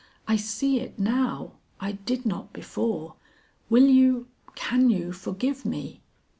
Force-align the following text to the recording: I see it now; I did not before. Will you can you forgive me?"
I 0.27 0.35
see 0.35 0.79
it 0.79 0.97
now; 0.97 1.57
I 1.79 1.91
did 1.91 2.25
not 2.25 2.53
before. 2.53 3.17
Will 3.69 3.85
you 3.85 4.29
can 4.55 4.89
you 4.89 5.11
forgive 5.11 5.63
me?" 5.63 6.01